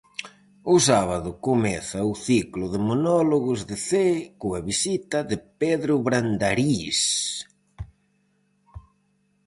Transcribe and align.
O 0.73 0.75
sábado 0.87 1.29
comeza 1.47 1.99
o 2.11 2.13
ciclo 2.27 2.65
de 2.73 2.79
monólogos 2.89 3.59
de 3.69 3.75
Cee 3.87 4.21
coa 4.41 4.59
visita 4.69 5.17
de 5.29 5.37
Pedro 5.61 5.93
Brandariz. 6.07 6.99